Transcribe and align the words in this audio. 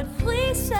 but 0.00 0.18
please 0.18 0.70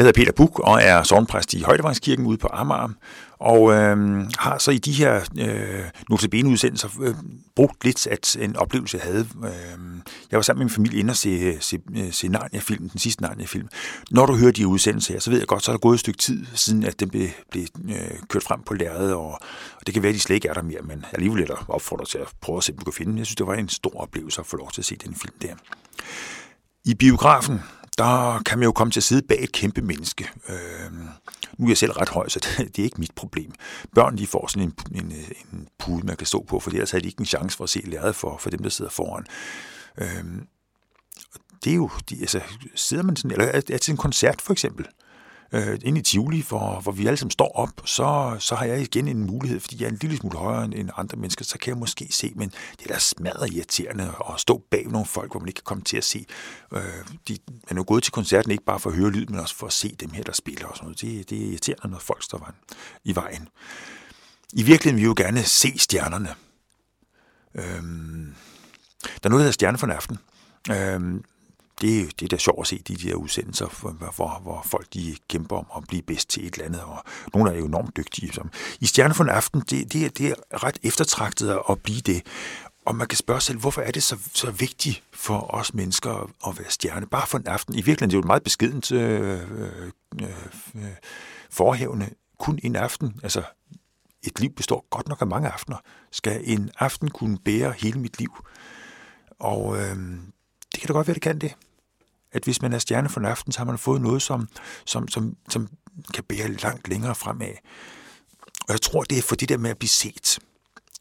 Jeg 0.00 0.06
hedder 0.06 0.20
Peter 0.20 0.32
Buk 0.32 0.58
og 0.58 0.82
er 0.82 1.02
sovnpræst 1.02 1.54
i 1.54 1.62
Højdevangskirken 1.62 2.26
ude 2.26 2.38
på 2.38 2.48
Amager, 2.52 2.88
og 3.38 3.72
øh, 3.72 4.26
har 4.38 4.58
så 4.58 4.70
i 4.70 4.78
de 4.78 4.92
her 4.92 5.20
øh, 5.38 5.84
notabene-udsendelser 6.10 6.88
øh, 7.00 7.14
brugt 7.56 7.84
lidt 7.84 8.06
at 8.06 8.36
en 8.40 8.56
oplevelse, 8.56 8.96
jeg 8.96 9.06
havde. 9.06 9.28
Øh, 9.44 9.50
jeg 10.30 10.36
var 10.36 10.42
sammen 10.42 10.58
med 10.58 10.64
min 10.64 10.74
familie 10.74 11.00
inde 11.00 11.10
og 11.10 11.16
se, 11.16 11.56
se, 11.60 11.78
øh, 11.96 12.12
se 12.12 12.28
Narnia-filmen, 12.28 12.88
den 12.88 12.98
sidste 12.98 13.22
Narnia-film. 13.22 13.68
Når 14.10 14.26
du 14.26 14.36
hører 14.36 14.52
de 14.52 14.66
udsendelser 14.66 15.14
her, 15.14 15.20
så 15.20 15.30
ved 15.30 15.38
jeg 15.38 15.46
godt, 15.46 15.64
så 15.64 15.70
er 15.70 15.74
der 15.76 15.80
gået 15.80 15.94
et 15.94 16.00
stykke 16.00 16.18
tid 16.18 16.46
siden, 16.54 16.84
at 16.84 17.00
den 17.00 17.10
blev, 17.10 17.28
blev 17.50 17.64
øh, 17.88 17.94
kørt 18.28 18.42
frem 18.42 18.62
på 18.62 18.74
lærredet, 18.74 19.14
og, 19.14 19.30
og 19.74 19.86
det 19.86 19.94
kan 19.94 20.02
være, 20.02 20.10
at 20.10 20.14
de 20.14 20.20
slet 20.20 20.34
ikke 20.34 20.48
er 20.48 20.54
der 20.54 20.62
mere, 20.62 20.82
men 20.82 21.04
alligevel 21.12 21.42
er 21.42 21.46
der 21.46 21.64
opfordret 21.68 22.08
til 22.08 22.18
at 22.18 22.28
prøve 22.40 22.56
at 22.56 22.64
se, 22.64 22.72
om 22.72 22.78
du 22.78 22.84
kan 22.84 22.92
finde 22.92 23.10
den. 23.10 23.18
Jeg 23.18 23.26
synes, 23.26 23.36
det 23.36 23.46
var 23.46 23.54
en 23.54 23.68
stor 23.68 24.00
oplevelse 24.00 24.40
at 24.40 24.46
få 24.46 24.56
lov 24.56 24.70
til 24.70 24.80
at 24.80 24.84
se 24.84 24.96
den 24.96 25.14
film 25.14 25.34
der. 25.42 25.54
I 26.84 26.94
biografen, 26.94 27.60
der 28.00 28.42
kan 28.46 28.58
man 28.58 28.64
jo 28.64 28.72
komme 28.72 28.90
til 28.90 29.00
at 29.00 29.04
sidde 29.04 29.22
bag 29.22 29.42
et 29.42 29.52
kæmpe 29.52 29.82
menneske. 29.82 30.28
Øh, 30.48 30.92
nu 31.58 31.66
er 31.66 31.70
jeg 31.70 31.78
selv 31.78 31.92
ret 31.92 32.08
høj, 32.08 32.28
så 32.28 32.40
det, 32.58 32.76
det 32.76 32.82
er 32.82 32.84
ikke 32.84 33.00
mit 33.00 33.14
problem. 33.16 33.52
Børn 33.94 34.18
de 34.18 34.26
får 34.26 34.46
sådan 34.46 34.62
en, 34.62 34.74
en, 34.94 35.12
en 35.52 35.68
pude, 35.78 36.06
man 36.06 36.16
kan 36.16 36.26
stå 36.26 36.44
på, 36.48 36.60
for 36.60 36.70
ellers 36.70 36.90
har 36.90 36.98
de 36.98 37.06
ikke 37.06 37.20
en 37.20 37.26
chance 37.26 37.56
for 37.56 37.64
at 37.64 37.70
se 37.70 37.80
læret 37.84 38.16
for, 38.16 38.38
for 38.38 38.50
dem, 38.50 38.62
der 38.62 38.70
sidder 38.70 38.90
foran. 38.90 39.26
Øh, 39.98 40.24
det 41.64 41.70
er 41.70 41.76
jo, 41.76 41.90
de, 42.10 42.20
altså, 42.20 42.40
sidder 42.74 43.02
man 43.02 43.16
sådan, 43.16 43.30
eller 43.30 43.44
er, 43.44 43.60
er 43.70 43.78
til 43.78 43.92
en 43.92 43.98
koncert 43.98 44.40
for 44.42 44.52
eksempel, 44.52 44.86
øh, 45.52 45.78
ind 45.82 45.98
i 45.98 46.02
Tivoli, 46.02 46.44
hvor, 46.48 46.80
hvor 46.80 46.92
vi 46.92 47.06
alle 47.06 47.16
sammen 47.16 47.30
står 47.30 47.52
op, 47.54 47.70
så, 47.84 48.36
så 48.38 48.54
har 48.54 48.64
jeg 48.64 48.80
igen 48.80 49.08
en 49.08 49.26
mulighed, 49.26 49.60
fordi 49.60 49.76
jeg 49.80 49.86
er 49.86 49.90
en 49.90 49.98
lille 50.02 50.16
smule 50.16 50.38
højere 50.38 50.64
end 50.64 50.90
andre 50.96 51.16
mennesker, 51.16 51.44
så 51.44 51.58
kan 51.58 51.70
jeg 51.70 51.78
måske 51.78 52.08
se, 52.10 52.32
men 52.36 52.52
det 52.78 52.86
er 52.90 52.92
da 52.92 52.98
smadret 52.98 53.52
irriterende 53.52 54.12
at 54.34 54.40
stå 54.40 54.62
bag 54.70 54.86
nogle 54.86 55.06
folk, 55.06 55.30
hvor 55.30 55.40
man 55.40 55.48
ikke 55.48 55.58
kan 55.58 55.64
komme 55.64 55.84
til 55.84 55.96
at 55.96 56.04
se. 56.04 56.26
Øh, 56.72 56.82
de 57.28 57.38
er 57.68 57.74
jo 57.74 57.84
gået 57.86 58.02
til 58.02 58.12
koncerten 58.12 58.50
ikke 58.50 58.64
bare 58.64 58.80
for 58.80 58.90
at 58.90 58.96
høre 58.96 59.10
lyd, 59.10 59.26
men 59.26 59.40
også 59.40 59.56
for 59.56 59.66
at 59.66 59.72
se 59.72 59.96
dem 60.00 60.10
her, 60.10 60.22
der 60.22 60.32
spiller 60.32 60.66
og 60.66 60.76
sådan 60.76 60.86
noget. 60.86 61.00
Det, 61.00 61.30
det 61.30 61.42
er 61.42 61.46
irriterende, 61.46 61.88
når 61.88 61.98
folk 61.98 62.22
står 62.22 62.50
i 63.04 63.14
vejen. 63.14 63.48
I 64.52 64.62
virkeligheden 64.62 64.96
vil 64.96 65.02
vi 65.02 65.06
jo 65.06 65.14
gerne 65.16 65.42
se 65.42 65.78
stjernerne. 65.78 66.34
Øhm, 67.54 68.34
der 69.02 69.08
er 69.24 69.28
noget, 69.28 69.40
der 69.40 69.44
hedder 69.44 69.52
Stjerne 69.52 69.78
for 69.78 69.86
en 69.86 69.92
aften. 69.92 70.18
Øhm, 70.70 71.24
det, 71.80 72.20
det 72.20 72.24
er 72.24 72.28
da 72.28 72.36
sjovt 72.36 72.60
at 72.60 72.66
se 72.66 72.82
de 72.88 72.94
der 72.96 73.14
udsendelser, 73.14 73.66
hvor, 73.66 74.12
hvor, 74.16 74.40
hvor 74.42 74.62
folk 74.64 74.94
de 74.94 75.16
kæmper 75.28 75.56
om 75.56 75.66
at 75.76 75.88
blive 75.88 76.02
bedst 76.02 76.28
til 76.28 76.46
et 76.46 76.54
eller 76.54 76.66
andet, 76.66 76.80
og 76.82 77.04
nogle 77.34 77.52
er 77.52 77.58
jo 77.58 77.66
enormt 77.66 77.96
dygtige. 77.96 78.32
Som. 78.32 78.50
I 78.80 78.86
Stjerne 78.86 79.14
for 79.14 79.24
en 79.24 79.30
aften, 79.30 79.60
det, 79.60 79.92
det, 79.92 80.04
er, 80.04 80.08
det 80.08 80.30
er 80.30 80.64
ret 80.64 80.78
eftertragtet 80.82 81.58
at 81.70 81.82
blive 81.82 82.00
det. 82.00 82.22
Og 82.84 82.96
man 82.96 83.08
kan 83.08 83.16
spørge 83.16 83.40
sig 83.40 83.46
selv, 83.46 83.58
hvorfor 83.58 83.82
er 83.82 83.90
det 83.90 84.02
så, 84.02 84.16
så 84.34 84.50
vigtigt 84.50 85.02
for 85.12 85.54
os 85.54 85.74
mennesker 85.74 86.30
at 86.46 86.58
være 86.58 86.70
stjerne? 86.70 87.06
Bare 87.06 87.26
for 87.26 87.38
en 87.38 87.46
aften. 87.46 87.74
I 87.74 87.76
virkeligheden 87.76 88.10
det 88.10 88.14
er 88.14 88.18
jo 88.18 88.20
et 88.20 88.26
meget 88.26 88.42
beskedent 88.42 88.92
øh, 88.92 89.40
øh, 89.58 89.90
øh, 90.74 90.82
forhævende. 91.50 92.10
Kun 92.38 92.58
en 92.62 92.76
aften. 92.76 93.20
Altså, 93.22 93.42
et 94.22 94.40
liv 94.40 94.50
består 94.50 94.86
godt 94.90 95.08
nok 95.08 95.20
af 95.20 95.26
mange 95.26 95.48
aftener. 95.48 95.76
Skal 96.10 96.40
en 96.44 96.70
aften 96.78 97.10
kunne 97.10 97.38
bære 97.38 97.74
hele 97.78 98.00
mit 98.00 98.18
liv? 98.18 98.44
Og 99.38 99.76
øh, 99.76 99.96
det 100.72 100.80
kan 100.80 100.86
da 100.86 100.92
godt 100.92 101.06
være, 101.06 101.14
det 101.14 101.22
kan 101.22 101.38
det 101.38 101.54
at 102.32 102.44
hvis 102.44 102.62
man 102.62 102.72
er 102.72 102.78
stjerne 102.78 103.08
for 103.08 103.20
en 103.20 103.26
aften, 103.26 103.52
så 103.52 103.58
har 103.58 103.64
man 103.64 103.78
fået 103.78 104.00
noget, 104.00 104.22
som, 104.22 104.48
som, 104.86 105.08
som, 105.08 105.36
som 105.48 105.68
kan 106.14 106.24
bære 106.24 106.48
langt 106.48 106.88
længere 106.88 107.14
fremad. 107.14 107.54
Og 108.60 108.72
jeg 108.72 108.80
tror, 108.80 109.02
det 109.02 109.18
er 109.18 109.22
for 109.22 109.36
det 109.36 109.48
der 109.48 109.58
med 109.58 109.70
at 109.70 109.78
blive 109.78 109.88
set. 109.88 110.38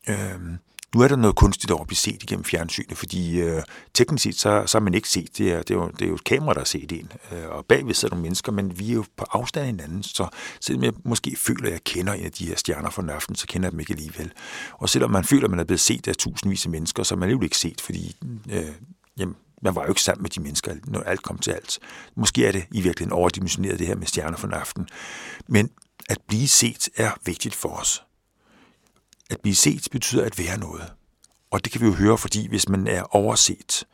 Øhm, 0.10 0.58
Nu 0.96 1.02
er 1.02 1.08
der 1.08 1.16
noget 1.16 1.36
kunstigt 1.36 1.72
over 1.72 1.82
at 1.82 1.88
blive 1.88 1.98
set 1.98 2.24
igennem 2.24 2.44
fjernsynet, 2.44 2.98
fordi 2.98 3.40
øh, 3.42 3.64
teknisk 3.94 4.24
set, 4.24 4.36
så, 4.36 4.64
så 4.66 4.78
er 4.78 4.82
man 4.82 4.94
ikke 4.94 5.10
set 5.10 5.38
det. 5.38 5.52
Er, 5.52 5.58
det, 5.58 5.72
er 5.72 5.76
jo, 5.76 5.88
det 5.88 6.02
er 6.02 6.08
jo 6.10 6.16
et 6.16 6.24
kamera, 6.24 6.54
der 6.54 6.60
har 6.60 6.66
set 6.66 6.92
en, 6.92 7.12
øh, 7.32 7.50
og 7.50 7.66
bagved 7.66 7.94
sidder 7.94 8.16
nogle 8.16 8.24
mennesker, 8.24 8.52
men 8.52 8.80
vi 8.80 8.90
er 8.90 8.94
jo 8.94 9.06
på 9.18 9.26
afstand 9.32 9.62
af 9.62 9.72
hinanden, 9.72 10.04
så 10.04 10.28
selvom 10.62 10.84
jeg 10.84 10.94
måske 11.04 11.36
føler, 11.38 11.66
at 11.66 11.72
jeg 11.72 11.84
kender 11.84 12.14
en 12.14 12.26
af 12.26 12.32
de 12.32 12.46
her 12.48 12.56
stjerner 12.56 12.90
fra 12.90 13.12
aften, 13.12 13.36
så 13.36 13.48
kender 13.48 13.68
jeg 13.68 13.72
dem 13.72 13.80
ikke 13.80 13.94
alligevel. 13.94 14.32
Og 14.74 14.90
selvom 14.90 15.12
man 15.12 15.24
føler, 15.24 15.44
at 15.44 15.50
man 15.50 15.60
er 15.60 15.64
blevet 15.64 15.80
set 15.80 16.08
af 16.08 16.16
tusindvis 16.16 16.66
af 16.66 16.72
mennesker, 16.72 17.04
så 17.04 17.16
er 17.16 17.20
man 17.20 17.30
jo 17.30 17.42
ikke 17.42 17.58
set, 17.58 17.82
fordi 17.82 18.16
øh, 18.52 18.64
jamen, 19.18 19.36
man 19.62 19.76
var 19.76 19.84
jo 19.84 19.90
ikke 19.90 20.02
sammen 20.02 20.22
med 20.22 20.30
de 20.30 20.42
mennesker, 20.42 20.76
når 20.84 21.00
alt 21.00 21.22
kom 21.22 21.38
til 21.38 21.52
alt. 21.52 21.80
Måske 22.16 22.48
er 22.48 22.52
det 22.52 22.66
i 22.72 22.82
virkeligheden 22.82 23.14
overdimensioneret, 23.14 23.80
det 23.80 23.88
her 23.88 23.96
med 23.96 24.08
stjerner 24.08 24.38
for 24.38 24.48
aften. 24.48 24.90
Men 25.48 25.72
at 26.10 26.18
blive 26.28 26.48
set 26.48 26.90
er 26.96 27.12
vigtigt 27.26 27.56
for 27.56 27.70
os. 27.70 28.04
At 29.30 29.42
blive 29.42 29.56
set 29.56 29.88
betyder 29.92 30.26
at 30.26 30.40
være 30.40 30.58
noget. 30.58 30.94
Og 31.52 31.64
det 31.64 31.72
kan 31.72 31.82
vi 31.82 31.86
jo 31.86 31.94
høre, 31.94 32.18
fordi 32.18 32.48
hvis 32.48 32.70
man 32.70 32.88
er 32.88 33.16
overset, 33.16 33.86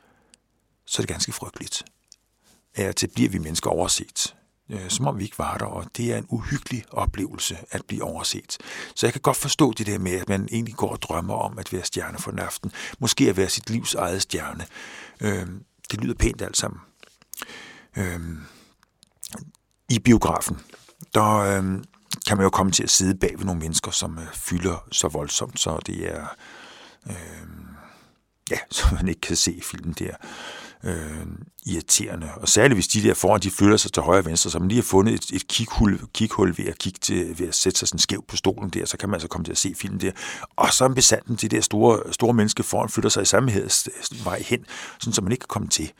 så 0.86 1.02
er 1.02 1.02
det 1.02 1.08
ganske 1.08 1.32
frygteligt. 1.32 1.84
At 2.76 2.96
til 2.96 3.08
bliver 3.08 3.30
vi 3.30 3.38
mennesker 3.38 3.70
overset, 3.70 4.36
øh, 4.70 4.90
som 4.90 5.08
om 5.08 5.20
vi 5.20 5.24
ikke 5.24 5.40
var 5.40 5.58
der, 5.58 5.66
og 5.66 5.86
det 5.98 6.14
er 6.14 6.18
en 6.18 6.26
uhyggelig 6.30 6.86
oplevelse 6.92 7.58
at 7.72 7.86
blive 7.88 8.04
overset. 8.04 8.58
Så 8.96 9.06
jeg 9.06 9.14
kan 9.14 9.22
godt 9.22 9.38
forstå 9.38 9.74
det 9.74 9.88
der 9.88 10.00
med, 10.00 10.12
at 10.12 10.30
man 10.30 10.48
egentlig 10.52 10.76
går 10.76 10.90
og 10.90 11.02
drømmer 11.02 11.34
om 11.34 11.58
at 11.60 11.74
være 11.74 11.84
stjerne 11.84 12.18
for 12.18 12.32
en 12.32 12.40
aften. 12.40 12.72
Måske 13.00 13.30
at 13.30 13.38
være 13.38 13.50
sit 13.50 13.70
livs 13.70 13.94
eget 13.94 14.22
stjerne. 14.22 14.66
Øh, 15.22 15.48
det 15.92 16.02
lyder 16.02 16.14
pænt 16.14 16.42
alt 16.42 16.58
sammen. 16.58 16.80
Øh, 17.98 18.20
I 19.90 20.00
biografen, 20.00 20.60
der 21.14 21.36
øh, 21.36 21.64
kan 22.28 22.38
man 22.38 22.44
jo 22.44 22.50
komme 22.50 22.72
til 22.72 22.84
at 22.84 22.90
sidde 22.90 23.16
bag 23.16 23.34
ved 23.38 23.46
nogle 23.46 23.62
mennesker, 23.62 23.92
som 23.92 24.20
øh, 24.20 24.34
fylder 24.34 24.88
så 24.92 25.08
voldsomt, 25.08 25.60
så 25.60 25.80
det 25.86 26.16
er... 26.16 26.28
Øh, 27.10 27.16
ja, 28.52 28.58
så 28.72 28.86
man 28.92 29.08
ikke 29.08 29.22
kan 29.22 29.36
se 29.36 29.62
filmen 29.64 29.94
der 29.94 30.16
øh, 30.86 31.26
irriterende. 31.66 32.30
Og 32.36 32.50
særligt 32.50 32.76
hvis 32.76 32.88
de 32.88 33.04
der 33.04 33.14
foran, 33.14 33.42
de 33.42 33.52
flytter 33.52 33.78
sig 33.78 33.94
til 33.94 34.04
højre 34.04 34.20
og 34.20 34.26
venstre, 34.26 34.50
så 34.50 34.60
man 34.60 34.68
lige 34.68 34.78
har 34.78 34.84
fundet 34.84 35.14
et, 35.14 35.32
et 35.36 35.48
kikhul, 35.48 36.00
kikhul 36.14 36.58
ved 36.58 36.66
at 36.66 36.78
kigge 36.78 37.00
til, 37.02 37.40
ved 37.40 37.48
at 37.48 37.56
sætte 37.56 37.80
sig 37.80 37.88
sådan 37.88 38.00
skævt 38.00 38.28
på 38.28 38.36
stolen 38.36 38.70
der, 38.70 38.86
så 38.86 38.98
kan 38.98 39.10
man 39.10 39.16
altså 39.16 39.28
komme 39.28 39.46
til 39.46 39.52
at 39.52 39.58
se 39.58 39.74
filmen 39.78 40.02
der. 40.02 40.12
Og 40.56 40.74
så 40.74 40.86
er 40.86 40.90
besanden 40.90 41.38
til 41.38 41.52
det 41.52 41.58
der 41.58 41.62
store, 41.62 42.14
store 42.14 42.34
menneske 42.34 42.64
foran 42.64 42.90
flytter 42.90 43.10
sig 43.10 43.22
i 43.22 43.26
samme 43.26 43.52
vej 44.24 44.44
hen, 44.46 44.66
sådan 45.00 45.14
så 45.14 45.22
man 45.22 45.32
ikke 45.32 45.42
kan 45.42 45.48
komme 45.48 45.68
til. 45.68 45.92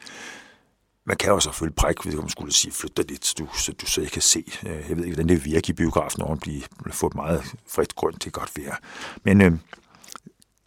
Man 1.08 1.18
kan 1.18 1.30
jo 1.30 1.40
selvfølgelig 1.40 1.76
brække, 1.76 2.04
hvis 2.04 2.16
man 2.16 2.30
skulle 2.30 2.54
sige, 2.54 2.72
flytte 2.72 3.04
dig 3.04 3.12
lidt, 3.12 3.34
du, 3.38 3.48
så 3.58 3.72
du 3.72 3.86
så 3.86 4.02
jeg 4.02 4.12
kan 4.12 4.22
se. 4.22 4.44
Øh, 4.66 4.90
jeg 4.90 4.98
ved 4.98 5.06
ikke, 5.06 5.16
hvordan 5.16 5.30
det 5.30 5.46
virker 5.46 5.70
i 5.70 5.74
biografen, 5.74 6.20
når 6.20 6.28
man 6.28 6.40
bliver, 6.40 6.62
få 6.92 7.08
et 7.08 7.16
meget 7.16 7.44
frit 7.68 7.96
grund 7.96 8.16
til 8.16 8.32
godt 8.32 8.52
være. 8.58 8.76
Men 9.24 9.42
øh, 9.42 9.52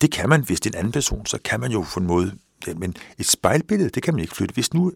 det 0.00 0.12
kan 0.12 0.28
man, 0.28 0.44
hvis 0.44 0.60
det 0.60 0.74
er 0.74 0.78
en 0.78 0.78
anden 0.78 0.92
person, 0.92 1.26
så 1.26 1.38
kan 1.44 1.60
man 1.60 1.72
jo 1.72 1.86
på 1.94 2.00
en 2.00 2.06
måde 2.06 2.38
men 2.76 2.96
et 3.18 3.26
spejlbillede, 3.26 3.90
det 3.90 4.02
kan 4.02 4.14
man 4.14 4.20
ikke 4.20 4.34
flytte. 4.34 4.52
Hvis 4.52 4.74
nu 4.74 4.92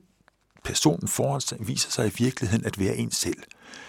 personen 0.64 1.08
foran 1.08 1.40
sig 1.40 1.58
viser 1.60 1.90
sig 1.90 2.06
i 2.06 2.12
virkeligheden 2.24 2.64
at 2.64 2.78
være 2.78 2.96
en 2.96 3.10
selv, 3.10 3.42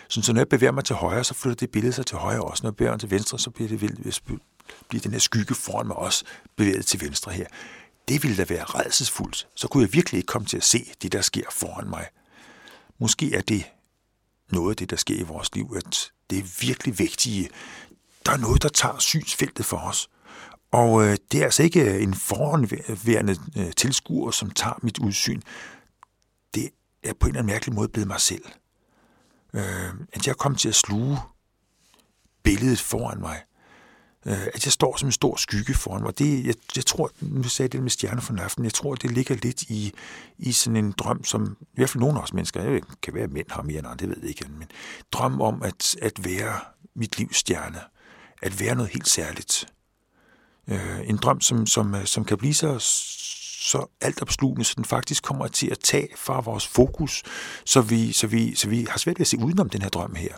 så 0.07 0.33
når 0.33 0.39
jeg 0.39 0.49
bevæger 0.49 0.71
mig 0.71 0.85
til 0.85 0.95
højre, 0.95 1.23
så 1.23 1.33
flytter 1.33 1.55
det 1.55 1.71
billede 1.71 1.93
sig 1.93 2.05
til 2.05 2.17
højre 2.17 2.41
også. 2.41 2.63
Når 2.63 2.69
jeg 2.69 2.75
bevæger 2.75 2.91
mig 2.91 2.99
til 2.99 3.11
venstre, 3.11 3.39
så 3.39 3.49
bliver, 3.49 3.69
det, 3.69 3.79
bliver 4.89 5.01
den 5.01 5.11
her 5.11 5.19
skygge 5.19 5.55
foran 5.55 5.87
mig 5.87 5.95
også 5.95 6.25
bevæget 6.55 6.85
til 6.85 7.01
venstre 7.01 7.31
her. 7.31 7.45
Det 8.07 8.23
ville 8.23 8.37
da 8.37 8.45
være 8.49 8.63
redselsfuldt. 8.63 9.47
Så 9.55 9.67
kunne 9.67 9.83
jeg 9.83 9.93
virkelig 9.93 10.17
ikke 10.17 10.27
komme 10.27 10.47
til 10.47 10.57
at 10.57 10.63
se 10.63 10.85
det, 11.01 11.11
der 11.11 11.21
sker 11.21 11.43
foran 11.51 11.89
mig. 11.89 12.07
Måske 12.99 13.35
er 13.35 13.41
det 13.41 13.65
noget 14.51 14.69
af 14.69 14.75
det, 14.75 14.89
der 14.89 14.95
sker 14.95 15.15
i 15.15 15.23
vores 15.23 15.55
liv, 15.55 15.73
at 15.75 16.11
det 16.29 16.37
er 16.37 16.65
virkelig 16.65 16.99
vigtige. 16.99 17.49
Der 18.25 18.31
er 18.31 18.37
noget, 18.37 18.63
der 18.63 18.69
tager 18.69 18.99
synsfeltet 18.99 19.65
for 19.65 19.77
os. 19.77 20.09
Og 20.73 21.03
øh, 21.03 21.17
det 21.31 21.39
er 21.39 21.43
altså 21.43 21.63
ikke 21.63 21.95
øh, 21.95 22.03
en 22.03 22.13
foranværende 22.13 23.35
øh, 23.57 23.71
tilskuer, 23.71 24.31
som 24.31 24.49
tager 24.49 24.79
mit 24.81 24.99
udsyn. 24.99 25.41
Det 26.55 26.69
er 27.03 27.13
på 27.13 27.27
en 27.27 27.29
eller 27.29 27.39
anden 27.39 27.53
mærkelig 27.53 27.75
måde 27.75 27.87
blevet 27.87 28.07
mig 28.07 28.21
selv. 28.21 28.45
Øh, 29.53 29.93
at 30.13 30.27
jeg 30.27 30.37
kom 30.37 30.55
til 30.55 30.69
at 30.69 30.75
sluge 30.75 31.17
billedet 32.43 32.81
foran 32.81 33.19
mig. 33.19 33.43
Øh, 34.25 34.47
at 34.53 34.65
jeg 34.65 34.73
står 34.73 34.97
som 34.97 35.07
en 35.07 35.11
stor 35.11 35.35
skygge 35.35 35.73
foran 35.73 36.01
mig. 36.01 36.19
Det, 36.19 36.45
jeg, 36.45 36.55
jeg 36.75 36.85
tror, 36.85 37.11
nu 37.21 37.43
sagde 37.43 37.67
jeg 37.67 37.71
det 37.71 37.81
med 37.81 37.89
stjerner 37.89 38.21
for 38.21 38.41
aften, 38.41 38.63
jeg 38.63 38.73
tror, 38.73 38.95
det 38.95 39.11
ligger 39.11 39.35
lidt 39.35 39.61
i, 39.61 39.93
i 40.37 40.51
sådan 40.51 40.77
en 40.77 40.91
drøm, 40.91 41.23
som 41.23 41.57
i 41.61 41.75
hvert 41.75 41.89
fald 41.89 42.03
nogle 42.03 42.19
af 42.19 42.23
os 42.23 42.33
mennesker, 42.33 42.61
jeg 42.61 42.71
ved, 42.71 42.81
kan 43.01 43.13
være 43.13 43.27
mænd 43.27 43.47
har 43.49 43.61
mere 43.61 43.79
end 43.79 43.87
andre, 43.87 44.05
det 44.05 44.09
ved 44.09 44.17
jeg 44.21 44.29
ikke, 44.29 44.45
men 44.59 44.67
drøm 45.11 45.41
om 45.41 45.63
at, 45.63 45.95
at 46.01 46.25
være 46.25 46.59
mit 46.95 47.17
livs 47.17 47.37
stjerne. 47.37 47.79
At 48.41 48.59
være 48.59 48.75
noget 48.75 48.91
helt 48.91 49.09
særligt 49.09 49.67
øh, 50.67 51.09
en 51.09 51.17
drøm, 51.17 51.41
som, 51.41 51.67
som, 51.67 51.95
øh, 51.95 52.05
som 52.05 52.25
kan 52.25 52.37
blive 52.37 52.53
så, 52.53 52.79
så 53.63 53.85
altopslugende, 54.01 54.63
så 54.63 54.73
den 54.77 54.85
faktisk 54.85 55.23
kommer 55.23 55.47
til 55.47 55.67
at 55.71 55.79
tage 55.79 56.07
fra 56.17 56.41
vores 56.41 56.67
fokus, 56.67 57.23
så 57.65 57.81
vi, 57.81 58.11
så 58.11 58.27
vi, 58.27 58.55
så 58.55 58.69
vi 58.69 58.87
har 58.89 58.97
svært 58.97 59.19
ved 59.19 59.21
at 59.21 59.27
se 59.27 59.37
udenom 59.37 59.69
den 59.69 59.81
her 59.81 59.89
drøm 59.89 60.15
her. 60.15 60.35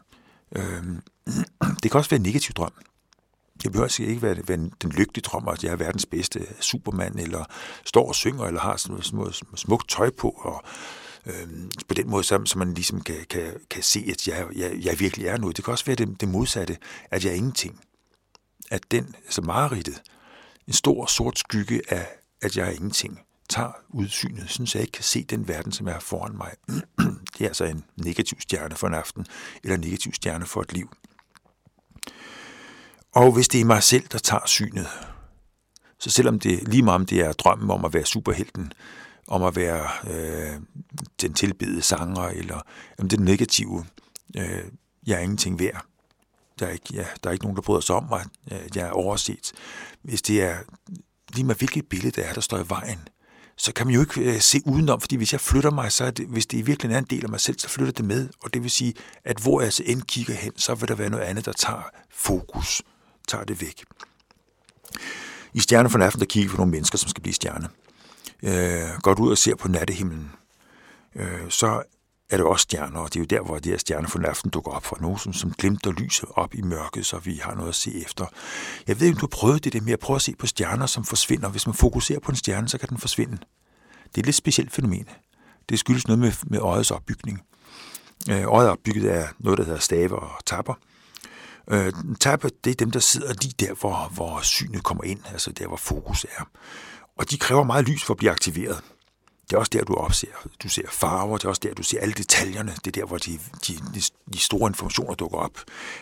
Øh, 0.56 0.84
det 1.84 1.92
kan 1.92 1.98
også 1.98 2.10
være 2.10 2.20
en 2.20 2.26
negativ 2.26 2.54
drøm. 2.54 2.74
Det 3.64 3.72
behøver 3.72 3.86
altså 3.86 4.04
ikke 4.04 4.22
være, 4.22 4.48
være 4.48 4.58
den 4.82 4.92
lykkelige 4.92 5.22
drøm, 5.22 5.48
at 5.48 5.64
jeg 5.64 5.72
er 5.72 5.76
verdens 5.76 6.06
bedste 6.06 6.40
supermand, 6.60 7.20
eller 7.20 7.46
står 7.86 8.08
og 8.08 8.16
synger, 8.16 8.46
eller 8.46 8.60
har 8.60 8.78
sådan 8.78 9.02
noget 9.14 9.44
smukt 9.56 9.90
tøj 9.90 10.10
på, 10.10 10.30
og 10.30 10.64
øh, 11.26 11.48
på 11.88 11.94
den 11.94 12.10
måde, 12.10 12.24
så, 12.24 12.42
så 12.46 12.60
man 12.60 12.74
ligesom 12.74 13.02
kan, 13.02 13.16
kan, 13.30 13.54
kan 13.70 13.84
se, 13.84 14.06
at 14.12 14.28
jeg, 14.28 14.46
jeg, 14.56 14.78
jeg 14.82 15.00
virkelig 15.00 15.28
er 15.28 15.38
noget. 15.38 15.58
Det 15.58 15.66
kan 15.66 15.72
også 15.72 15.86
være 15.86 15.96
det, 15.96 16.22
det 16.22 16.30
modsatte, 16.30 16.78
at 17.12 17.26
jeg 17.26 17.32
er 17.32 17.36
ingenting. 17.36 17.80
At 18.72 18.92
den, 18.92 19.16
altså 19.26 19.42
mareridtet, 19.42 20.02
en 20.68 20.74
stor 20.74 21.06
sort 21.06 21.40
skygge 21.40 21.82
af, 21.90 22.08
at 22.42 22.58
jeg 22.58 22.68
er 22.68 22.72
ingenting, 22.72 23.22
tager 23.50 23.72
udsynet, 23.90 24.50
så 24.50 24.72
jeg 24.74 24.82
ikke 24.82 24.92
kan 24.92 25.04
se 25.04 25.24
den 25.24 25.48
verden, 25.48 25.72
som 25.72 25.88
er 25.88 26.00
foran 26.00 26.38
mig. 26.38 26.52
det 27.38 27.42
er 27.42 27.48
altså 27.48 27.66
en 27.66 27.86
negativ 27.96 28.40
stjerne 28.40 28.76
for 28.76 28.88
en 28.88 28.94
aften, 28.94 29.26
eller 29.64 29.76
en 29.76 29.82
negativ 29.82 30.14
stjerne 30.14 30.46
for 30.46 30.62
et 30.62 30.74
liv. 30.74 30.90
Og 33.16 33.32
hvis 33.32 33.48
det 33.48 33.62
er 33.62 33.66
mig 33.66 33.84
selv, 33.84 34.08
der 34.12 34.18
tager 34.18 34.46
synet, 34.46 34.88
så 36.00 36.10
selvom 36.10 36.40
det 36.40 36.68
lige 36.68 36.84
meget 36.84 36.96
om 36.96 37.06
det 37.06 37.20
er 37.20 37.34
drømmen 37.34 37.70
om 37.70 37.86
at 37.86 37.94
være 37.94 38.06
superhelten, 38.06 38.74
om 39.28 39.44
at 39.44 39.56
være 39.56 39.90
øh, 40.12 40.62
den 41.22 41.34
tilbedede 41.34 41.82
sanger, 41.82 42.22
eller 42.22 42.62
om 43.00 43.10
det 43.10 43.20
negative, 43.20 43.86
øh, 44.38 44.64
jeg 45.08 45.16
er 45.16 45.20
ingenting 45.20 45.60
værd, 45.60 45.86
der 46.60 46.66
er, 46.66 46.72
ikke, 46.72 46.94
ja, 46.94 47.06
der 47.24 47.30
er 47.30 47.34
ikke 47.34 47.46
nogen, 47.46 47.56
der 47.56 47.62
bryder 47.62 47.82
sig 47.82 47.96
om 47.96 48.06
mig. 48.10 48.26
Jeg 48.76 48.88
er 48.88 48.92
overset. 48.92 49.54
Hvis 50.02 50.22
det 50.22 50.44
er 50.44 50.58
lige 51.34 51.46
med 51.46 51.56
hvilket 51.56 51.86
billede 51.90 52.12
det 52.12 52.30
er, 52.30 52.34
der 52.34 52.42
står 52.42 52.58
i 52.58 52.70
vejen, 52.70 53.08
så 53.58 53.74
kan 53.74 53.88
man 53.88 53.96
jo 53.96 54.02
ikke 54.02 54.22
øh, 54.22 54.42
se 54.42 54.62
udenom, 54.66 55.02
fordi 55.02 55.16
hvis 55.16 55.32
jeg 55.34 55.42
flytter 55.42 55.72
mig, 55.72 55.92
så 55.92 56.06
er 56.06 56.12
det, 56.12 56.28
hvis 56.28 56.46
det 56.46 56.58
i 56.58 56.62
virkeligheden 56.62 56.96
er 56.96 57.00
en 57.00 57.18
del 57.18 57.24
af 57.24 57.30
mig 57.30 57.40
selv, 57.40 57.60
så 57.60 57.70
flytter 57.70 57.94
det 57.94 58.06
med. 58.06 58.30
Og 58.44 58.54
det 58.54 58.64
vil 58.64 58.72
sige, 58.72 58.94
at 59.24 59.38
hvor 59.38 59.62
jeg 59.62 59.74
så 59.74 59.84
end 59.86 60.02
kigger 60.02 60.34
hen, 60.34 60.52
så 60.58 60.76
vil 60.76 60.88
der 60.88 60.96
være 60.96 61.10
noget 61.10 61.24
andet, 61.24 61.46
der 61.46 61.52
tager 61.52 61.90
fokus, 62.12 62.82
tager 63.28 63.44
det 63.44 63.62
væk. 63.62 63.84
I 65.54 65.60
Stjerne 65.60 65.90
for 65.90 66.00
Aften, 66.00 66.20
der 66.20 66.26
kigger 66.26 66.52
på 66.52 66.58
nogle 66.58 66.72
mennesker, 66.72 66.98
som 66.98 67.10
skal 67.10 67.22
blive 67.22 67.34
stjerne. 67.34 67.70
Øh, 68.44 69.00
går 69.02 69.20
ud 69.20 69.32
og 69.32 69.38
ser 69.38 69.56
på 69.56 69.68
nattehimlen, 69.68 70.32
øh, 71.16 71.50
så 71.50 71.84
er 72.30 72.38
det 72.38 72.46
også 72.46 72.64
stjerner, 72.64 73.00
og 73.00 73.14
det 73.14 73.16
er 73.16 73.20
jo 73.20 73.26
der, 73.26 73.42
hvor 73.42 73.60
de 73.60 73.70
her 73.70 73.78
stjerner 73.78 74.08
for 74.08 74.20
aften 74.28 74.50
dukker 74.50 74.72
op 74.72 74.86
for 74.86 74.98
nogen, 75.02 75.18
som, 75.18 75.34
som 75.34 75.52
glimter 75.52 75.92
lyset 75.92 76.30
op 76.36 76.56
i 76.56 76.62
mørket, 76.62 77.06
så 77.06 77.18
vi 77.20 77.40
har 77.44 77.56
noget 77.56 77.70
at 77.70 77.76
se 77.76 78.02
efter. 78.06 78.26
Jeg 78.88 79.00
ved 79.00 79.08
ikke, 79.08 79.16
om 79.16 79.20
du 79.20 79.26
har 79.26 79.38
prøvet 79.40 79.64
det 79.64 79.74
der 79.74 79.82
med 79.82 79.94
at 79.94 80.00
prøve 80.00 80.16
at 80.16 80.22
se 80.22 80.36
på 80.40 80.48
stjerner, 80.48 80.86
som 80.86 81.04
forsvinder. 81.04 81.50
Hvis 81.50 81.68
man 81.68 81.76
fokuserer 81.76 82.20
på 82.20 82.32
en 82.32 82.36
stjerne, 82.36 82.70
så 82.70 82.78
kan 82.78 82.90
den 82.90 82.98
forsvinde. 82.98 83.38
Det 84.06 84.18
er 84.18 84.20
et 84.20 84.26
lidt 84.26 84.36
specielt 84.36 84.72
fænomen. 84.72 85.06
Det 85.70 85.80
skyldes 85.80 86.08
noget 86.08 86.20
med, 86.20 86.32
med 86.44 86.60
øjets 86.60 86.92
opbygning. 86.92 87.42
Øh, 88.30 88.44
øjet 88.44 88.68
er 88.68 88.72
opbygget 88.72 89.10
af 89.10 89.28
noget, 89.40 89.58
der 89.58 89.66
hedder 89.66 89.80
stave 89.80 90.20
og 90.20 90.46
tapper. 90.46 90.74
Øh, 91.72 91.94
tapper, 92.20 92.50
det 92.64 92.72
er 92.72 92.76
dem, 92.76 92.92
der 92.92 93.00
sidder 93.00 93.34
lige 93.42 93.54
der, 93.60 93.74
hvor, 93.74 94.12
hvor 94.14 94.40
synet 94.42 94.84
kommer 94.84 95.04
ind, 95.04 95.20
altså 95.32 95.52
der, 95.52 95.68
hvor 95.68 95.78
fokus 95.78 96.26
er. 96.38 96.44
Og 97.18 97.30
de 97.30 97.38
kræver 97.38 97.64
meget 97.64 97.90
lys 97.90 98.04
for 98.04 98.14
at 98.14 98.18
blive 98.18 98.32
aktiveret. 98.32 98.84
Det 99.50 99.54
er 99.54 99.58
også 99.58 99.70
der, 99.74 99.84
du 99.84 99.94
opser. 99.94 100.28
Du 100.64 100.70
ser 100.70 100.88
farver, 100.92 101.38
det 101.38 101.46
er 101.46 101.50
også 101.50 101.62
der, 101.64 101.74
du 101.74 101.84
ser 101.84 102.00
alle 102.00 102.14
detaljerne. 102.14 102.72
Det 102.72 102.88
er 102.88 103.02
der, 103.02 103.06
hvor 103.06 103.18
de, 103.18 103.40
de, 103.68 103.74
de 104.34 104.40
store 104.40 104.70
informationer 104.70 105.14
dukker 105.14 105.38
op. 105.38 105.58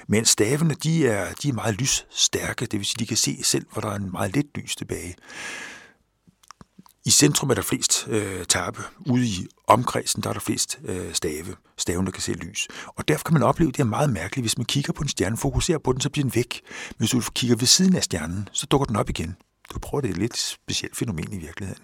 Men 0.08 0.26
stavene, 0.26 0.74
de 0.74 1.08
er, 1.08 1.34
de 1.34 1.50
er 1.50 1.54
meget 1.54 1.76
lysstærke, 1.76 2.66
det 2.66 2.80
vil 2.80 2.86
sige, 2.86 3.00
de 3.00 3.06
kan 3.06 3.18
se 3.18 3.44
selv, 3.44 3.66
hvor 3.72 3.82
der 3.82 3.90
er 3.90 3.96
en 3.96 4.12
meget 4.12 4.34
lidt 4.36 4.58
lys 4.58 4.76
tilbage. 4.76 5.16
I 7.06 7.10
centrum 7.10 7.50
er 7.50 7.54
der 7.54 7.62
flest 7.62 8.08
øh, 8.08 8.46
tappe. 8.46 8.82
Ude 9.10 9.26
i 9.26 9.48
omkredsen 9.68 10.24
der 10.24 10.30
er 10.30 10.34
der 10.34 10.40
flest 10.40 10.80
øh, 10.86 11.14
stave. 11.14 11.56
Stavene 11.78 12.12
kan 12.12 12.22
se 12.22 12.34
lys. 12.34 12.68
Og 12.88 13.08
derfor 13.08 13.24
kan 13.24 13.34
man 13.34 13.44
opleve, 13.44 13.70
at 13.70 13.76
det 13.76 13.82
er 13.82 13.86
meget 13.86 14.10
mærkeligt. 14.10 14.44
Hvis 14.44 14.58
man 14.58 14.66
kigger 14.66 14.94
på 14.94 15.04
en 15.04 15.10
stjerne, 15.10 15.38
fokuserer 15.38 15.78
på 15.78 15.94
den, 15.94 16.02
så 16.02 16.10
bliver 16.10 16.24
den 16.24 16.36
væk. 16.36 16.62
Men 16.90 16.96
hvis 16.98 17.10
du 17.10 17.32
kigger 17.36 17.56
ved 17.56 17.68
siden 17.68 17.96
af 17.96 18.04
stjernen, 18.04 18.50
så 18.52 18.66
dukker 18.66 18.86
den 18.86 18.96
op 18.96 19.10
igen. 19.10 19.36
Du 19.74 19.80
prøver 19.80 20.02
det 20.02 20.08
er 20.08 20.14
et 20.14 20.18
lidt 20.18 20.38
specielt 20.38 20.98
fænomen 20.98 21.34
i 21.34 21.38
virkeligheden. 21.38 21.84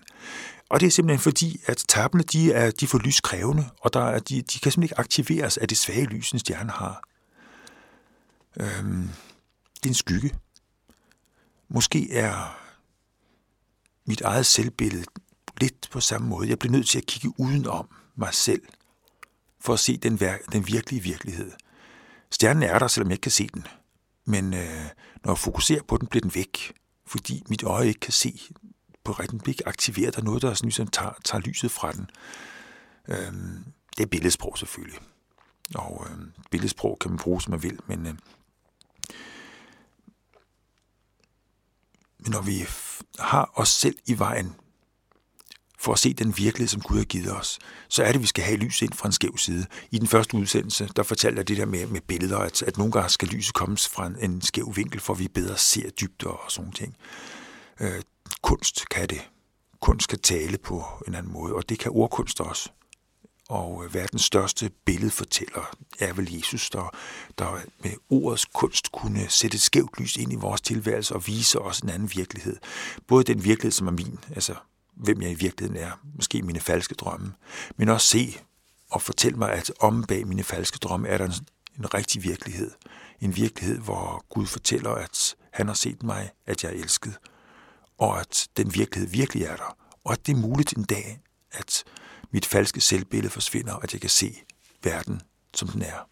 Og 0.69 0.79
det 0.79 0.87
er 0.87 0.91
simpelthen 0.91 1.19
fordi, 1.19 1.61
at 1.65 1.83
tappene 1.87 2.23
de 2.23 2.53
er, 2.53 2.71
de 2.71 2.85
er 2.85 2.89
for 2.89 2.97
lyskrævende, 2.97 3.69
og 3.81 3.93
der 3.93 4.03
er, 4.03 4.19
de, 4.19 4.41
de 4.41 4.59
kan 4.59 4.71
simpelthen 4.71 4.83
ikke 4.83 4.99
aktiveres 4.99 5.57
af 5.57 5.67
det 5.67 5.77
svage 5.77 6.05
lys, 6.05 6.31
en 6.31 6.39
stjerne 6.39 6.71
har. 6.71 7.03
Øhm, 8.59 9.09
det 9.75 9.85
er 9.85 9.89
en 9.89 9.93
skygge. 9.93 10.35
Måske 11.69 12.13
er 12.13 12.59
mit 14.05 14.21
eget 14.21 14.45
selvbillede 14.45 15.05
lidt 15.61 15.89
på 15.91 15.99
samme 15.99 16.27
måde. 16.27 16.49
Jeg 16.49 16.59
bliver 16.59 16.71
nødt 16.71 16.87
til 16.87 16.97
at 16.97 17.05
kigge 17.05 17.39
udenom 17.39 17.89
mig 18.15 18.33
selv, 18.33 18.61
for 19.61 19.73
at 19.73 19.79
se 19.79 19.97
den, 19.97 20.19
den 20.51 20.67
virkelige 20.67 21.03
virkelighed. 21.03 21.51
Stjernen 22.31 22.63
er 22.63 22.79
der, 22.79 22.87
selvom 22.87 23.09
jeg 23.09 23.13
ikke 23.13 23.21
kan 23.21 23.31
se 23.31 23.49
den. 23.53 23.67
Men 24.25 24.53
øh, 24.53 24.85
når 25.23 25.31
jeg 25.31 25.37
fokuserer 25.37 25.83
på 25.83 25.97
den, 25.97 26.07
bliver 26.07 26.21
den 26.21 26.35
væk, 26.35 26.73
fordi 27.09 27.43
mit 27.49 27.63
øje 27.63 27.87
ikke 27.87 27.99
kan 27.99 28.13
se 28.13 28.41
på 29.03 29.11
retten 29.11 29.39
blik 29.39 29.61
aktiverer 29.65 30.11
Der 30.11 30.21
noget, 30.21 30.41
der 30.41 30.53
sådan, 30.53 30.67
ligesom 30.67 30.87
tager, 30.87 31.13
tager 31.25 31.41
lyset 31.41 31.71
fra 31.71 31.91
den. 31.91 32.09
Øhm, 33.07 33.65
det 33.97 34.03
er 34.03 34.07
billedsprog 34.07 34.57
selvfølgelig. 34.57 34.99
Og 35.75 36.07
øh, 36.09 36.17
billedsprog 36.51 36.97
kan 37.01 37.11
man 37.11 37.17
bruge, 37.17 37.41
som 37.41 37.51
man 37.51 37.63
vil, 37.63 37.79
men, 37.87 38.07
øh, 38.07 38.13
men 42.19 42.31
når 42.31 42.41
vi 42.41 42.67
har 43.19 43.51
os 43.55 43.69
selv 43.69 43.97
i 44.05 44.19
vejen 44.19 44.55
for 45.79 45.93
at 45.93 45.99
se 45.99 46.13
den 46.13 46.37
virkelighed, 46.37 46.67
som 46.67 46.81
Gud 46.81 46.97
har 46.97 47.05
givet 47.05 47.35
os, 47.35 47.59
så 47.89 48.03
er 48.03 48.07
det, 48.07 48.15
at 48.15 48.21
vi 48.21 48.27
skal 48.27 48.43
have 48.43 48.57
lys 48.57 48.81
ind 48.81 48.93
fra 48.93 49.07
en 49.07 49.11
skæv 49.11 49.37
side. 49.37 49.65
I 49.91 49.99
den 49.99 50.07
første 50.07 50.37
udsendelse, 50.37 50.89
der 50.95 51.03
fortalte 51.03 51.37
jeg 51.37 51.47
det 51.47 51.57
der 51.57 51.65
med, 51.65 51.87
med 51.87 52.01
billeder, 52.01 52.37
at, 52.37 52.63
at 52.63 52.77
nogle 52.77 52.91
gange 52.91 53.09
skal 53.09 53.27
lyset 53.27 53.53
komme 53.53 53.77
fra 53.77 54.07
en, 54.07 54.31
en 54.31 54.41
skæv 54.41 54.73
vinkel, 54.75 54.99
for 54.99 55.13
at 55.13 55.19
vi 55.19 55.27
bedre 55.27 55.57
ser 55.57 55.89
dybt 55.89 56.23
og 56.23 56.39
sådan 56.47 56.71
ting. 56.71 56.95
Øh, 57.79 58.01
kunst 58.41 58.89
kan 58.89 59.09
det. 59.09 59.29
Kunst 59.81 60.09
kan 60.09 60.19
tale 60.19 60.57
på 60.57 60.83
en 61.07 61.15
anden 61.15 61.33
måde, 61.33 61.53
og 61.53 61.69
det 61.69 61.79
kan 61.79 61.91
ordkunst 61.91 62.41
også. 62.41 62.69
Og 63.49 63.85
øh, 63.85 63.93
verdens 63.93 64.21
største 64.21 64.71
billedfortæller 64.85 65.75
er 65.99 66.13
vel 66.13 66.33
Jesus, 66.33 66.69
der, 66.69 66.95
der 67.37 67.59
med 67.83 67.91
ordets 68.09 68.45
kunst 68.45 68.91
kunne 68.91 69.29
sætte 69.29 69.55
et 69.55 69.61
skævt 69.61 69.99
lys 69.99 70.17
ind 70.17 70.33
i 70.33 70.35
vores 70.35 70.61
tilværelse 70.61 71.15
og 71.15 71.27
vise 71.27 71.59
os 71.59 71.79
en 71.79 71.89
anden 71.89 72.11
virkelighed. 72.15 72.57
Både 73.07 73.23
den 73.23 73.43
virkelighed, 73.43 73.71
som 73.71 73.87
er 73.87 73.91
min, 73.91 74.19
altså 74.35 74.55
hvem 74.99 75.21
jeg 75.21 75.31
i 75.31 75.33
virkeligheden 75.33 75.83
er, 75.83 75.91
måske 76.15 76.41
mine 76.41 76.59
falske 76.59 76.95
drømme, 76.95 77.33
men 77.77 77.89
også 77.89 78.07
se 78.07 78.39
og 78.91 79.01
fortælle 79.01 79.37
mig, 79.37 79.51
at 79.51 79.71
om 79.79 80.03
bag 80.03 80.27
mine 80.27 80.43
falske 80.43 80.77
drømme 80.77 81.07
er 81.07 81.17
der 81.17 81.25
en, 81.25 81.33
en 81.77 81.93
rigtig 81.93 82.23
virkelighed. 82.23 82.71
En 83.21 83.35
virkelighed, 83.35 83.77
hvor 83.79 84.25
Gud 84.29 84.45
fortæller, 84.45 84.91
at 84.91 85.35
han 85.53 85.67
har 85.67 85.73
set 85.73 86.03
mig, 86.03 86.31
at 86.47 86.63
jeg 86.63 86.69
er 86.69 86.75
elsket, 86.75 87.17
og 87.97 88.19
at 88.19 88.47
den 88.57 88.73
virkelighed 88.73 89.09
virkelig 89.09 89.43
er 89.43 89.55
der, 89.55 89.77
og 90.03 90.11
at 90.13 90.25
det 90.27 90.33
er 90.33 90.37
muligt 90.37 90.73
en 90.73 90.83
dag, 90.83 91.19
at 91.51 91.83
mit 92.31 92.45
falske 92.45 92.81
selvbillede 92.81 93.29
forsvinder, 93.29 93.73
og 93.73 93.83
at 93.83 93.93
jeg 93.93 94.01
kan 94.01 94.09
se 94.09 94.35
verden, 94.83 95.21
som 95.53 95.67
den 95.67 95.81
er. 95.81 96.09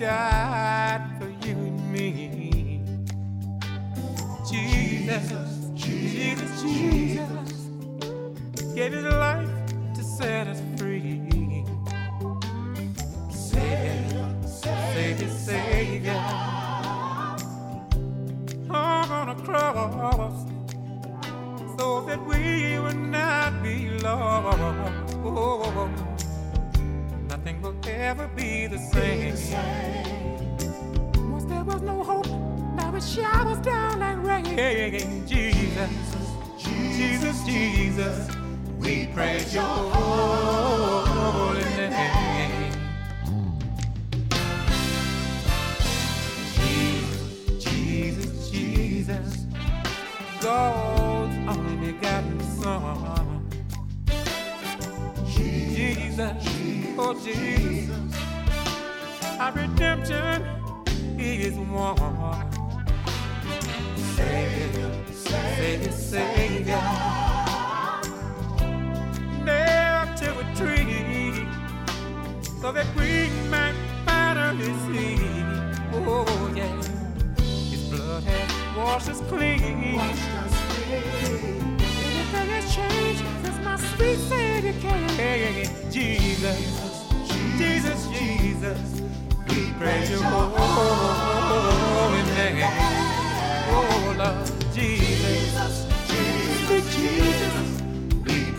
Died 0.00 1.02
for 1.18 1.28
you 1.46 1.52
and 1.52 1.92
me. 1.92 2.80
Jesus, 4.50 5.30
Jesus, 5.74 6.62
Jesus, 6.62 7.68
gave 8.74 8.94
his 8.94 9.04
life 9.04 9.19
showers 33.14 33.58
down 33.58 33.98
like 33.98 34.22
rain. 34.22 35.26
Jesus, 35.26 35.90
Jesus, 36.58 37.44
Jesus, 37.44 38.28
we 38.78 39.06
praise 39.08 39.52
your 39.52 39.64
holy 39.64 41.64
name. 41.64 42.72
Jesus, 46.54 47.64
Jesus, 47.64 48.50
Jesus, 48.50 49.46
God's 50.40 51.34
only 51.48 51.92
begotten 51.92 52.40
Son. 52.62 53.50
Jesus, 55.26 56.46
oh 56.96 57.20
Jesus, 57.24 58.14
our 59.40 59.52
redemption 59.52 60.44
is 61.18 61.56
one. 61.56 62.39
Savior, 65.90 66.20
Savior, 66.20 66.80
nailed 69.44 70.16
to 70.16 70.38
a 70.38 70.44
tree 70.56 71.46
so 72.60 72.72
that 72.72 72.86
we 72.96 73.28
might 73.50 73.74
finally 74.06 74.72
see. 74.86 75.18
Oh 75.92 76.52
yeah, 76.54 76.82
His 77.70 77.82
blood 77.90 78.22
has 78.24 78.76
washed 78.76 79.08
us 79.08 79.20
clean. 79.28 80.00
Anything 81.98 82.48
has 82.48 82.74
changed 82.74 83.24
since 83.44 83.58
my 83.64 83.76
sweet 83.76 84.18
Savior 84.18 84.72
came. 84.80 85.90
Jesus, 85.90 86.58
Jesus, 87.58 88.06
Jesus, 88.08 89.00
we 89.48 89.72
praise 89.78 90.10
your 90.10 90.22
holy 90.22 92.22
name. 92.34 92.68
Oh 93.72 94.14
Lord, 94.18 94.49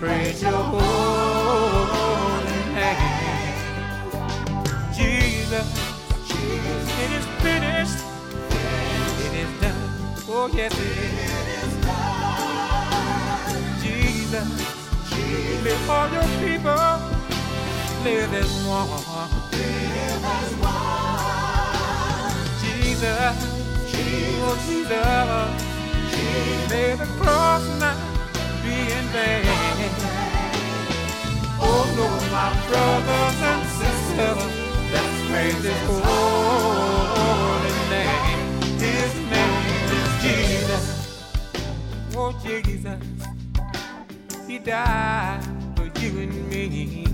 praise 0.01 0.41
your 0.41 0.51
holy 0.51 0.81
name. 2.73 2.97
Jesus, 4.91 5.67
it 7.03 7.11
is 7.19 7.25
finished, 7.43 7.99
it 9.25 9.33
is 9.43 9.51
done. 9.61 9.81
Oh 10.27 10.49
yes, 10.51 10.73
it 10.73 10.97
is. 11.05 11.21
Jesus. 13.83 14.49
Live 15.63 15.81
for 15.85 16.05
your 16.15 16.27
people. 16.41 16.93
Live 18.03 18.33
as 18.41 18.51
one. 18.65 18.89
Jesus. 22.61 23.37
Oh, 24.43 24.55
Jesus. 24.65 25.49
May 26.71 26.89
the 26.95 27.05
cross 27.19 27.63
not 27.79 27.97
be 28.63 28.75
in 28.97 29.05
vain. 29.13 29.40
My 32.31 32.49
brothers 32.67 33.41
and 33.51 33.61
sisters. 33.79 34.41
Let's 34.93 35.17
praise 35.29 35.63
His 35.63 35.81
holy 36.01 37.75
name. 37.89 38.39
His 38.79 39.13
name 39.33 39.89
is 39.99 40.09
Jesus. 40.23 40.85
Oh, 42.15 42.31
Jesus. 42.43 42.99
He 44.47 44.59
died 44.59 45.41
for 45.75 45.85
you 45.99 46.11
and 46.21 46.49
me. 46.49 47.05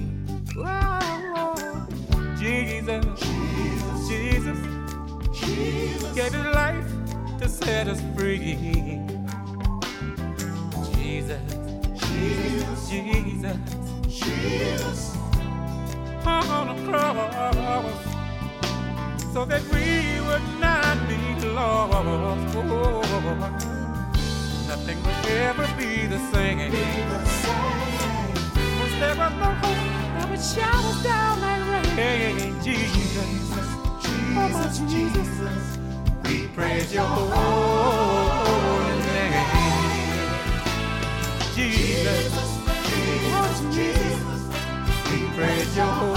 Oh, 0.55 1.77
Jesus, 2.39 3.05
Jesus, 3.19 4.07
Jesus, 4.07 4.59
Jesus, 5.33 6.13
gave 6.15 6.33
his 6.33 6.45
life 6.45 6.89
to 7.39 7.49
set 7.49 7.87
us 7.87 8.01
free. 8.15 9.01
Jesus, 10.93 11.41
Jesus, 12.09 12.89
Jesus, 12.89 13.57
Jesus, 14.19 15.15
hung 16.23 16.47
on 16.49 16.69
a 16.69 16.77
cross 16.87 18.03
so 19.33 19.45
that 19.45 19.61
we 19.73 20.19
would 20.27 20.47
not 20.59 20.97
be 21.07 21.17
lost. 21.47 22.55
Oh, 22.57 23.01
nothing 24.67 24.97
will 25.03 25.27
ever 25.27 25.67
be 25.77 26.07
the 26.07 26.19
same. 26.31 26.71
Once 28.79 28.95
there 28.99 29.15
was 29.15 29.33
no 29.33 29.49
hope, 29.61 29.81
now 30.15 30.33
it 30.33 30.41
showers 30.41 30.99
down 31.03 31.39
like 31.41 31.63
rain. 31.97 32.63
Jesus, 32.63 33.67
oh 34.35 34.49
my 34.53 34.67
Jesus, 34.89 35.29
we 36.25 36.47
praise 36.47 36.89
your 36.93 37.05
holy 37.05 37.76
praise 45.37 45.77
your 45.77 46.16